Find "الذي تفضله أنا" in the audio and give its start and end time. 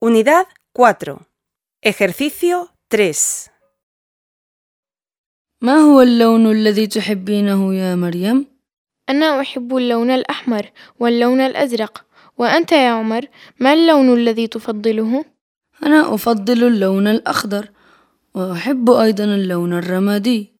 14.14-16.14